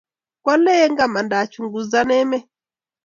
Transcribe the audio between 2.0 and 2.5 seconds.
emet